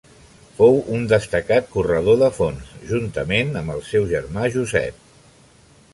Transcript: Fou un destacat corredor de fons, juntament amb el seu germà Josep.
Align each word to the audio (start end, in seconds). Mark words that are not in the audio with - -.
Fou 0.59 0.79
un 0.99 1.03
destacat 1.11 1.69
corredor 1.75 2.17
de 2.23 2.31
fons, 2.39 2.73
juntament 2.93 3.53
amb 3.61 3.75
el 3.77 3.87
seu 3.93 4.09
germà 4.17 4.49
Josep. 4.57 5.09